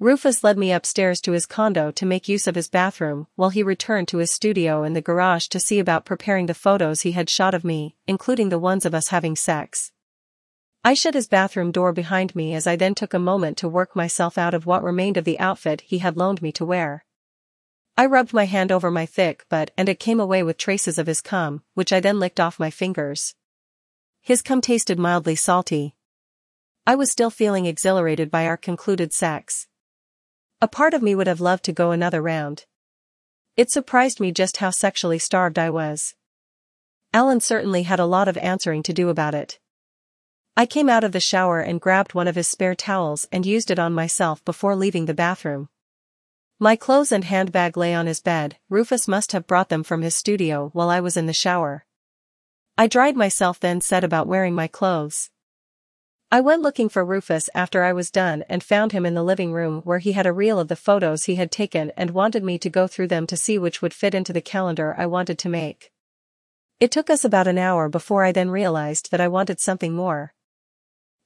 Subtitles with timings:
[0.00, 3.64] Rufus led me upstairs to his condo to make use of his bathroom while he
[3.64, 7.28] returned to his studio in the garage to see about preparing the photos he had
[7.28, 9.90] shot of me, including the ones of us having sex.
[10.84, 13.96] I shut his bathroom door behind me as I then took a moment to work
[13.96, 17.04] myself out of what remained of the outfit he had loaned me to wear.
[17.96, 21.08] I rubbed my hand over my thick butt and it came away with traces of
[21.08, 23.34] his cum, which I then licked off my fingers.
[24.20, 25.96] His cum tasted mildly salty.
[26.86, 29.66] I was still feeling exhilarated by our concluded sex.
[30.60, 32.66] A part of me would have loved to go another round.
[33.56, 36.14] It surprised me just how sexually starved I was.
[37.12, 39.60] Alan certainly had a lot of answering to do about it.
[40.56, 43.70] I came out of the shower and grabbed one of his spare towels and used
[43.70, 45.68] it on myself before leaving the bathroom.
[46.58, 50.16] My clothes and handbag lay on his bed, Rufus must have brought them from his
[50.16, 51.86] studio while I was in the shower.
[52.76, 55.30] I dried myself then set about wearing my clothes.
[56.30, 59.50] I went looking for Rufus after I was done and found him in the living
[59.50, 62.58] room where he had a reel of the photos he had taken and wanted me
[62.58, 65.48] to go through them to see which would fit into the calendar I wanted to
[65.48, 65.90] make.
[66.80, 70.34] It took us about an hour before I then realized that I wanted something more.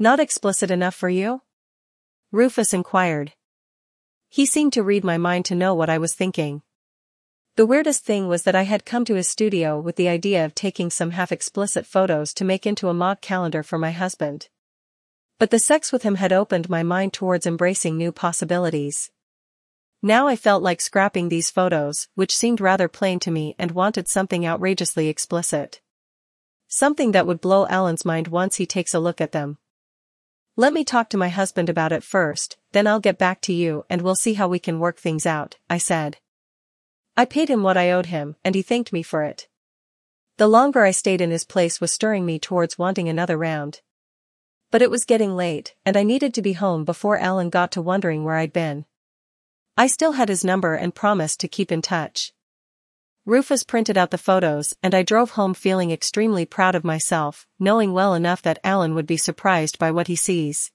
[0.00, 1.42] Not explicit enough for you?
[2.32, 3.34] Rufus inquired.
[4.28, 6.62] He seemed to read my mind to know what I was thinking.
[7.54, 10.56] The weirdest thing was that I had come to his studio with the idea of
[10.56, 14.48] taking some half-explicit photos to make into a mock calendar for my husband.
[15.38, 19.10] But the sex with him had opened my mind towards embracing new possibilities.
[20.02, 24.08] Now I felt like scrapping these photos, which seemed rather plain to me and wanted
[24.08, 25.80] something outrageously explicit.
[26.66, 29.58] Something that would blow Alan's mind once he takes a look at them.
[30.56, 33.84] Let me talk to my husband about it first, then I'll get back to you
[33.88, 36.18] and we'll see how we can work things out, I said.
[37.16, 39.48] I paid him what I owed him and he thanked me for it.
[40.36, 43.82] The longer I stayed in his place was stirring me towards wanting another round.
[44.70, 47.82] But it was getting late, and I needed to be home before Alan got to
[47.82, 48.84] wondering where I'd been.
[49.76, 52.32] I still had his number and promised to keep in touch.
[53.24, 57.92] Rufus printed out the photos and I drove home feeling extremely proud of myself, knowing
[57.92, 60.72] well enough that Alan would be surprised by what he sees.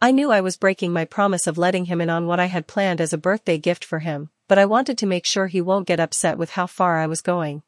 [0.00, 2.66] I knew I was breaking my promise of letting him in on what I had
[2.66, 5.86] planned as a birthday gift for him, but I wanted to make sure he won't
[5.86, 7.62] get upset with how far I was going.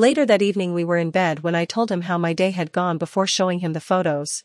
[0.00, 2.72] Later that evening we were in bed when I told him how my day had
[2.72, 4.44] gone before showing him the photos.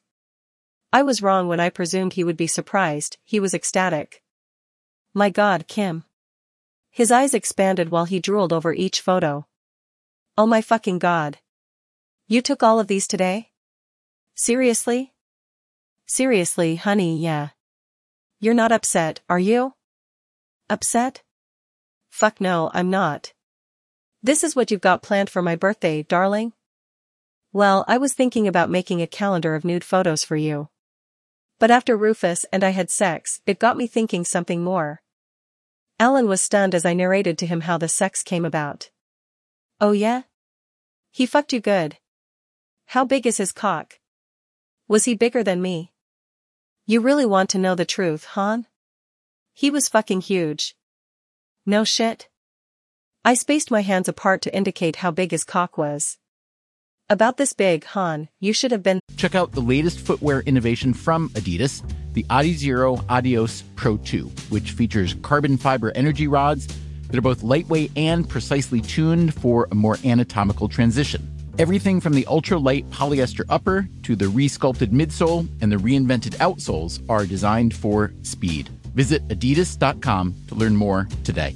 [0.92, 4.22] I was wrong when I presumed he would be surprised, he was ecstatic.
[5.14, 6.04] My god, Kim.
[6.92, 9.48] His eyes expanded while he drooled over each photo.
[10.38, 11.38] Oh my fucking god.
[12.28, 13.52] You took all of these today?
[14.36, 15.14] Seriously?
[16.06, 17.52] Seriously, honey, yeah.
[18.42, 19.76] You're not upset, are you?
[20.70, 21.24] Upset?
[22.10, 23.32] Fuck no, I'm not.
[24.26, 26.54] This is what you've got planned for my birthday, darling?
[27.54, 30.70] Well, I was thinking about making a calendar of nude photos for you.
[31.60, 35.04] But after Rufus and I had sex, it got me thinking something more.
[36.00, 38.90] Alan was stunned as I narrated to him how the sex came about.
[39.80, 40.24] Oh yeah?
[41.12, 41.98] He fucked you good.
[42.88, 44.00] How big is his cock?
[44.88, 45.94] Was he bigger than me?
[46.88, 48.66] You really want to know the truth, hon?
[49.54, 50.76] He was fucking huge.
[51.64, 52.28] No shit?
[53.28, 56.20] I spaced my hands apart to indicate how big his cock was.
[57.10, 59.00] About this big, Han, you should have been.
[59.18, 61.82] Check out the latest footwear innovation from Adidas,
[62.14, 66.68] the Adizero Adios Pro 2, which features carbon fiber energy rods
[67.08, 71.28] that are both lightweight and precisely tuned for a more anatomical transition.
[71.58, 77.02] Everything from the ultra light polyester upper to the resculpted midsole and the reinvented outsoles
[77.10, 78.70] are designed for speed.
[78.94, 81.56] Visit adidas.com to learn more today.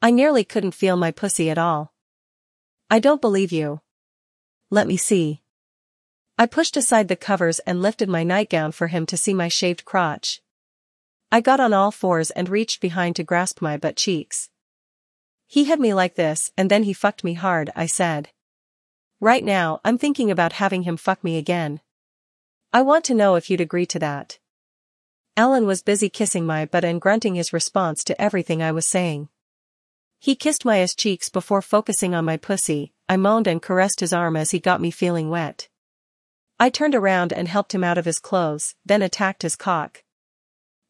[0.00, 1.92] I nearly couldn't feel my pussy at all.
[2.88, 3.80] I don't believe you.
[4.70, 5.42] Let me see.
[6.38, 9.84] I pushed aside the covers and lifted my nightgown for him to see my shaved
[9.84, 10.40] crotch.
[11.32, 14.50] I got on all fours and reached behind to grasp my butt cheeks.
[15.48, 18.28] He had me like this and then he fucked me hard, I said.
[19.20, 21.80] Right now, I'm thinking about having him fuck me again.
[22.72, 24.38] I want to know if you'd agree to that.
[25.36, 29.28] Alan was busy kissing my butt and grunting his response to everything I was saying.
[30.18, 34.12] He kissed my ass cheeks before focusing on my pussy, I moaned and caressed his
[34.12, 35.68] arm as he got me feeling wet.
[36.58, 40.02] I turned around and helped him out of his clothes, then attacked his cock.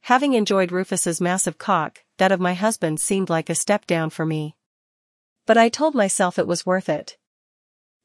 [0.02, 4.24] Having enjoyed Rufus's massive cock, that of my husband seemed like a step down for
[4.24, 4.56] me.
[5.46, 7.18] But I told myself it was worth it.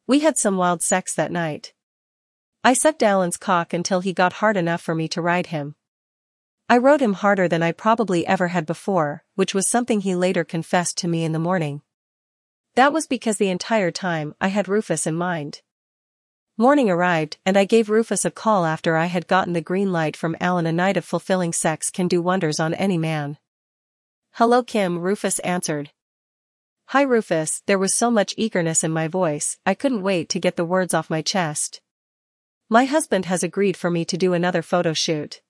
[0.05, 1.73] We had some wild sex that night.
[2.65, 5.75] I sucked Alan's cock until he got hard enough for me to ride him.
[6.69, 10.43] I rode him harder than I probably ever had before, which was something he later
[10.43, 11.81] confessed to me in the morning.
[12.75, 15.61] That was because the entire time I had Rufus in mind.
[16.57, 20.17] Morning arrived and I gave Rufus a call after I had gotten the green light
[20.17, 23.37] from Alan a night of fulfilling sex can do wonders on any man.
[24.31, 25.91] Hello Kim Rufus answered.
[26.87, 30.55] Hi Rufus, there was so much eagerness in my voice, I couldn't wait to get
[30.55, 31.81] the words off my chest.
[32.69, 35.42] My husband has agreed for me to do another photo shoot.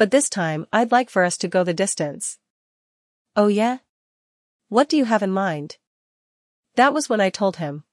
[0.00, 2.38] But this time, I'd like for us to go the distance.
[3.36, 3.80] Oh yeah?
[4.70, 5.76] What do you have in mind?
[6.76, 7.84] That was when I told him.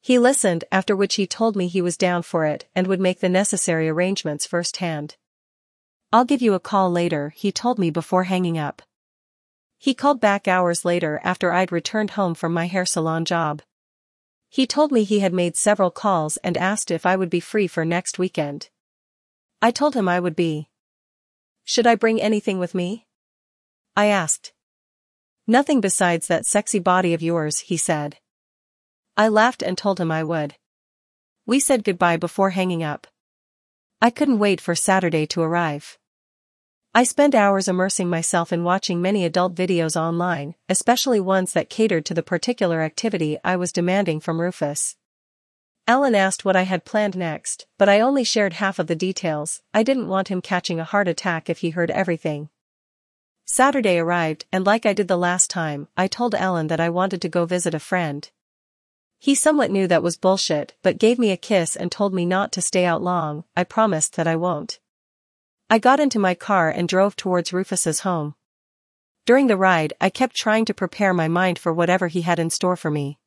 [0.00, 3.20] He listened, after which he told me he was down for it and would make
[3.20, 5.16] the necessary arrangements firsthand.
[6.14, 8.80] I'll give you a call later, he told me before hanging up.
[9.76, 13.60] He called back hours later after I'd returned home from my hair salon job.
[14.48, 17.66] He told me he had made several calls and asked if I would be free
[17.66, 18.70] for next weekend.
[19.60, 20.70] I told him I would be.
[21.68, 23.04] Should I bring anything with me?
[23.94, 24.54] I asked.
[25.46, 28.16] Nothing besides that sexy body of yours, he said.
[29.18, 30.54] I laughed and told him I would.
[31.44, 33.06] We said goodbye before hanging up.
[34.00, 35.98] I couldn't wait for Saturday to arrive.
[36.94, 42.06] I spent hours immersing myself in watching many adult videos online, especially ones that catered
[42.06, 44.96] to the particular activity I was demanding from Rufus.
[45.88, 49.62] Alan asked what I had planned next, but I only shared half of the details,
[49.72, 52.50] I didn't want him catching a heart attack if he heard everything.
[53.46, 57.22] Saturday arrived and like I did the last time, I told Alan that I wanted
[57.22, 58.30] to go visit a friend.
[59.18, 62.52] He somewhat knew that was bullshit but gave me a kiss and told me not
[62.52, 64.80] to stay out long, I promised that I won't.
[65.70, 68.34] I got into my car and drove towards Rufus's home.
[69.24, 72.50] During the ride I kept trying to prepare my mind for whatever he had in
[72.50, 73.18] store for me.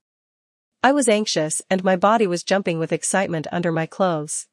[0.84, 4.48] I was anxious and my body was jumping with excitement under my clothes.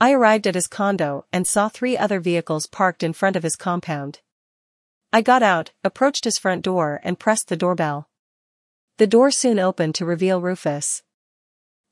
[0.00, 3.56] I arrived at his condo and saw three other vehicles parked in front of his
[3.56, 4.20] compound.
[5.12, 8.08] I got out, approached his front door and pressed the doorbell.
[8.96, 11.02] The door soon opened to reveal Rufus.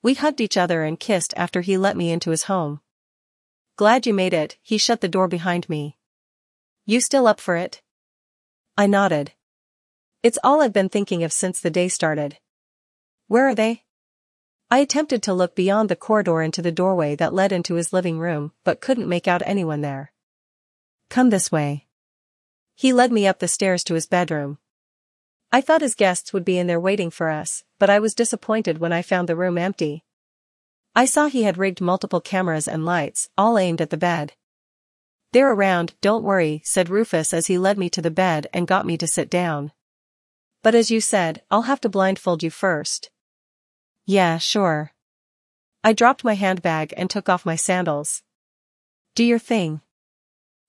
[0.02, 2.80] We hugged each other and kissed after he let me into his home.
[3.76, 5.98] Glad you made it, he shut the door behind me.
[6.86, 7.82] You still up for it?
[8.76, 9.32] I nodded.
[10.22, 12.38] It's all I've been thinking of since the day started.
[13.34, 13.82] Where are they?
[14.70, 18.20] I attempted to look beyond the corridor into the doorway that led into his living
[18.20, 20.12] room, but couldn't make out anyone there.
[21.08, 21.88] Come this way.
[22.76, 24.58] He led me up the stairs to his bedroom.
[25.50, 28.78] I thought his guests would be in there waiting for us, but I was disappointed
[28.78, 30.04] when I found the room empty.
[30.94, 34.34] I saw he had rigged multiple cameras and lights, all aimed at the bed.
[35.32, 38.86] They're around, don't worry, said Rufus as he led me to the bed and got
[38.86, 39.72] me to sit down.
[40.62, 43.10] But as you said, I'll have to blindfold you first.
[44.06, 44.92] Yeah, sure.
[45.82, 48.22] I dropped my handbag and took off my sandals.
[49.14, 49.80] Do your thing.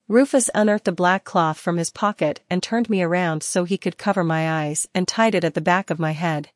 [0.08, 3.98] Rufus unearthed a black cloth from his pocket and turned me around so he could
[3.98, 6.50] cover my eyes and tied it at the back of my head.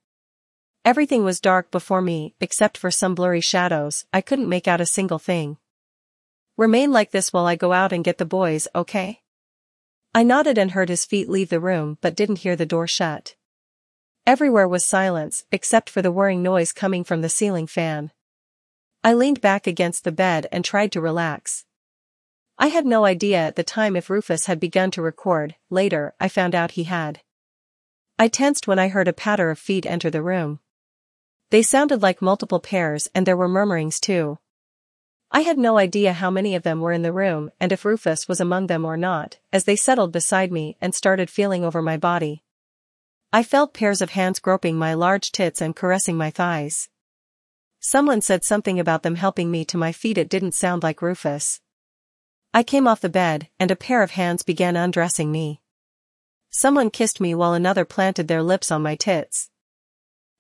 [0.84, 4.86] Everything was dark before me, except for some blurry shadows, I couldn't make out a
[4.86, 5.58] single thing.
[6.56, 9.20] Remain like this while I go out and get the boys, okay?
[10.14, 13.34] I nodded and heard his feet leave the room but didn't hear the door shut.
[14.30, 18.12] Everywhere was silence, except for the whirring noise coming from the ceiling fan.
[19.02, 21.64] I leaned back against the bed and tried to relax.
[22.56, 26.28] I had no idea at the time if Rufus had begun to record, later, I
[26.28, 27.22] found out he had.
[28.20, 30.60] I tensed when I heard a patter of feet enter the room.
[31.50, 34.38] They sounded like multiple pairs and there were murmurings too.
[35.32, 38.28] I had no idea how many of them were in the room and if Rufus
[38.28, 41.96] was among them or not, as they settled beside me and started feeling over my
[41.96, 42.44] body.
[43.32, 46.88] I felt pairs of hands groping my large tits and caressing my thighs.
[47.78, 51.60] Someone said something about them helping me to my feet it didn't sound like Rufus.
[52.52, 55.62] I came off the bed, and a pair of hands began undressing me.
[56.50, 59.48] Someone kissed me while another planted their lips on my tits.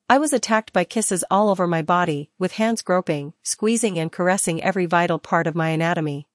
[0.08, 4.60] I was attacked by kisses all over my body, with hands groping, squeezing and caressing
[4.60, 6.26] every vital part of my anatomy.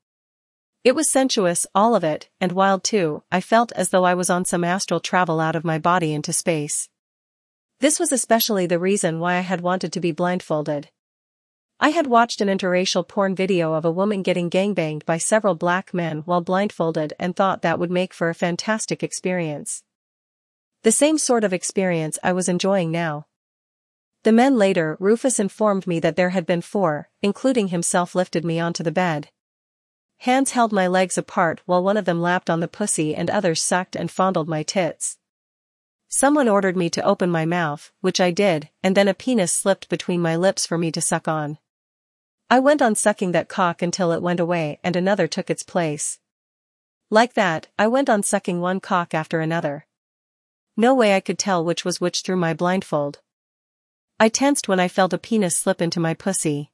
[0.86, 4.30] It was sensuous, all of it, and wild too, I felt as though I was
[4.30, 6.90] on some astral travel out of my body into space.
[7.80, 10.90] This was especially the reason why I had wanted to be blindfolded.
[11.80, 15.92] I had watched an interracial porn video of a woman getting gangbanged by several black
[15.92, 19.82] men while blindfolded and thought that would make for a fantastic experience.
[20.84, 23.26] The same sort of experience I was enjoying now.
[24.22, 28.60] The men later, Rufus informed me that there had been four, including himself lifted me
[28.60, 29.30] onto the bed.
[30.26, 33.62] Hands held my legs apart while one of them lapped on the pussy and others
[33.62, 35.20] sucked and fondled my tits.
[36.08, 39.88] Someone ordered me to open my mouth, which I did, and then a penis slipped
[39.88, 41.60] between my lips for me to suck on.
[42.50, 46.18] I went on sucking that cock until it went away and another took its place.
[47.12, 49.86] Like that, I went on sucking one cock after another.
[50.76, 53.20] No way I could tell which was which through my blindfold.
[54.20, 56.72] I tensed when I felt a penis slip into my pussy.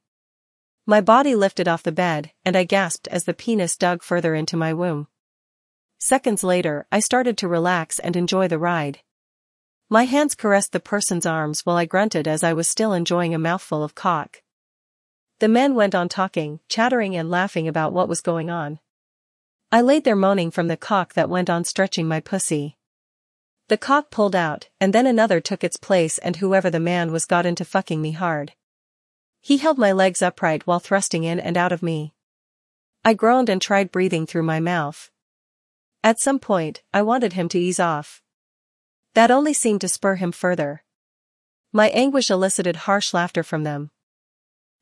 [0.84, 4.56] My body lifted off the bed, and I gasped as the penis dug further into
[4.56, 5.06] my womb.
[5.98, 8.98] Seconds later, I started to relax and enjoy the ride.
[9.88, 13.38] My hands caressed the person's arms while I grunted as I was still enjoying a
[13.38, 14.42] mouthful of cock.
[15.38, 18.80] The men went on talking, chattering and laughing about what was going on.
[19.70, 22.76] I laid there moaning from the cock that went on stretching my pussy.
[23.68, 27.24] The cock pulled out, and then another took its place and whoever the man was
[27.24, 28.54] got into fucking me hard.
[29.44, 32.14] He held my legs upright while thrusting in and out of me.
[33.04, 35.10] I groaned and tried breathing through my mouth.
[36.04, 38.22] At some point, I wanted him to ease off.
[39.14, 40.84] That only seemed to spur him further.
[41.72, 43.90] My anguish elicited harsh laughter from them.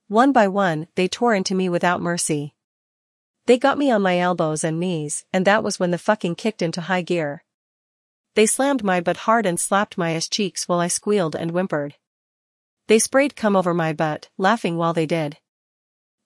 [0.09, 2.55] One by one, they tore into me without mercy.
[3.47, 6.61] They got me on my elbows and knees, and that was when the fucking kicked
[6.61, 7.45] into high gear.
[8.35, 11.95] They slammed my butt hard and slapped my ass cheeks while I squealed and whimpered.
[12.91, 15.37] They sprayed cum over my butt, laughing while they did.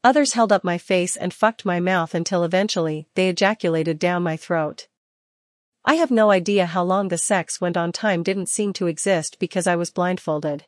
[0.02, 4.38] Others held up my face and fucked my mouth until eventually they ejaculated down my
[4.38, 4.88] throat.
[5.85, 9.38] I have no idea how long the sex went on time didn't seem to exist
[9.38, 10.64] because I was blindfolded.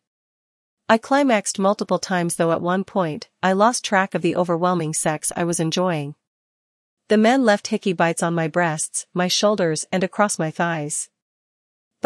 [0.87, 5.33] I climaxed multiple times though at one point, I lost track of the overwhelming sex
[5.35, 6.15] I was enjoying.
[7.09, 11.09] The men left hickey bites on my breasts, my shoulders and across my thighs.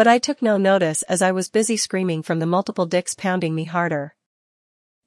[0.01, 3.53] But I took no notice as I was busy screaming from the multiple dicks pounding
[3.53, 4.15] me harder.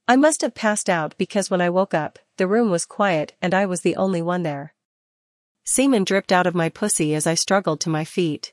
[0.06, 3.54] I must have passed out because when I woke up, the room was quiet and
[3.54, 4.72] I was the only one there.
[5.64, 8.52] Semen dripped out of my pussy as I struggled to my feet.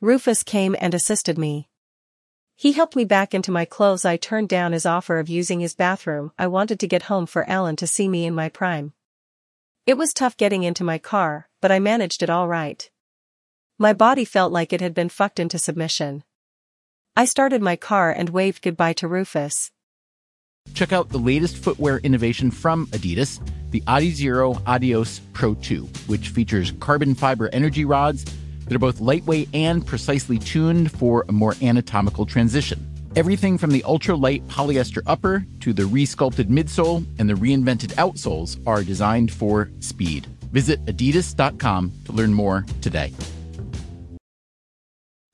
[0.00, 1.68] Rufus came and assisted me.
[2.56, 5.76] He helped me back into my clothes I turned down his offer of using his
[5.76, 8.92] bathroom I wanted to get home for Alan to see me in my prime.
[9.86, 12.90] It was tough getting into my car, but I managed it all right.
[13.78, 16.22] My body felt like it had been fucked into submission.
[17.16, 19.72] I started my car and waved goodbye to Rufus.
[20.74, 23.40] Check out the latest footwear innovation from Adidas,
[23.72, 28.24] the Adizero Adios Pro 2, which features carbon fiber energy rods
[28.64, 32.88] that are both lightweight and precisely tuned for a more anatomical transition.
[33.16, 38.84] Everything from the ultra-light polyester upper to the resculpted midsole and the reinvented outsoles are
[38.84, 40.28] designed for speed.
[40.52, 43.12] Visit adidas.com to learn more today.